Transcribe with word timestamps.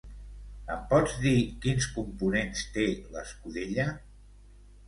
Em 0.75 0.79
pots 0.93 1.17
dir 1.25 1.33
quins 1.67 1.87
components 1.97 2.65
té 2.79 2.89
l'escudella? 3.17 3.87